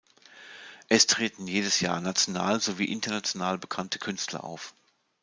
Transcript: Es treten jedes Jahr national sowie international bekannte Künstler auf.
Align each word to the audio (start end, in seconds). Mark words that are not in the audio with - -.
Es 0.89 1.05
treten 1.05 1.45
jedes 1.45 1.79
Jahr 1.79 2.01
national 2.01 2.59
sowie 2.59 2.85
international 2.91 3.59
bekannte 3.59 3.99
Künstler 3.99 4.43
auf. 4.43 4.73